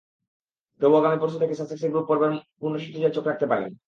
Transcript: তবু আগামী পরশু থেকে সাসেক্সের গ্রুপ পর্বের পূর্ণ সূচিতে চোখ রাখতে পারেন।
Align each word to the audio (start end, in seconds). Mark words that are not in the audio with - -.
তবু 0.81 0.95
আগামী 0.97 1.17
পরশু 1.19 1.37
থেকে 1.39 1.55
সাসেক্সের 1.55 1.91
গ্রুপ 1.91 2.05
পর্বের 2.07 2.31
পূর্ণ 2.59 2.75
সূচিতে 2.77 3.15
চোখ 3.15 3.25
রাখতে 3.27 3.45
পারেন। 3.47 3.71